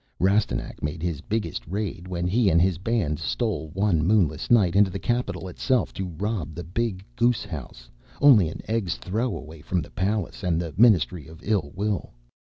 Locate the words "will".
11.75-12.13